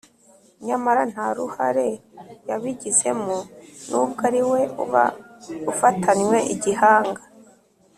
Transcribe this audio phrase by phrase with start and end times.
[0.65, 1.89] nyamara nta ruhare
[2.49, 3.37] yabigizemo
[3.89, 5.03] n'ubwo ariwe uba
[5.71, 7.21] ufatanywe igihanga